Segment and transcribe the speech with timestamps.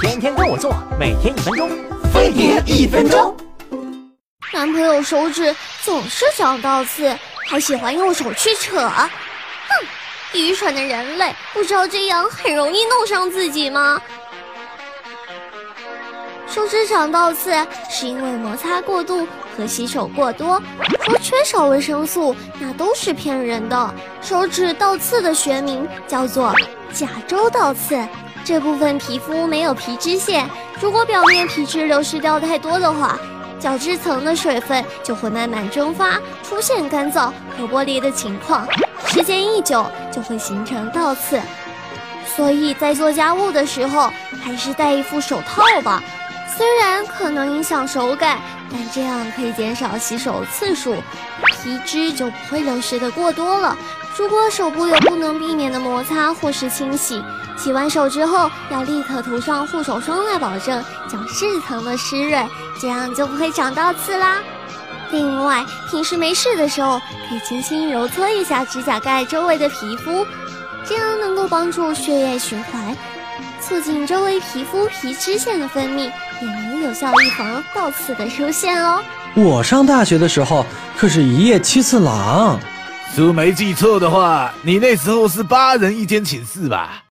[0.00, 1.70] 天天跟我做，每天一分钟，
[2.12, 3.36] 飞碟一分钟。
[4.52, 7.16] 男朋友手指总是长倒刺，
[7.48, 8.88] 还喜欢用手去扯。
[8.88, 9.08] 哼，
[10.34, 14.00] 愚蠢的人类，不知道这样很容易弄伤自己吗？
[16.46, 17.52] 手指长倒刺
[17.90, 19.26] 是因为摩擦过度
[19.56, 20.60] 和洗手过多，
[21.04, 23.94] 说缺少维生素那都是骗人的。
[24.22, 26.54] 手指倒刺的学名叫做
[26.92, 27.96] 甲周倒刺，
[28.48, 30.48] 这部分皮肤没有皮脂腺，
[30.80, 33.18] 如果表面皮脂流失掉太多的话，
[33.60, 38.66] 角质层的水分就会慢慢蒸发，出现干燥和剥离的情况，
[39.06, 41.38] 时间一久就会形成倒刺。
[42.24, 44.10] 所以在做家务的时候，
[44.42, 46.02] 还是戴一副手套吧。
[46.56, 48.38] 虽然可能影响手感，
[48.72, 50.94] 但这样可以减少洗手次数，
[51.62, 53.76] 皮脂就不会流失的过多了。
[54.18, 57.22] 如果手部有不能避免的摩擦或是清洗，
[57.56, 62.44] 洗完手之后要立刻涂上护手霜来保证角质层的湿润，
[62.80, 64.42] 这样就不会长倒刺啦。
[65.12, 70.26] 另外，平时没事的时候可以轻轻揉搓一下指甲盖周围的皮肤，
[70.84, 72.96] 这样能够帮助血液循环，
[73.60, 76.10] 促进周围皮肤皮脂腺的分泌。
[76.40, 79.02] 也能有效预防倒刺的出现哦。
[79.34, 80.64] 我上大学的时候
[80.96, 82.58] 可是一夜七次郎，
[83.18, 87.02] 叔没记错的话，你那时候是八人一间寝室吧？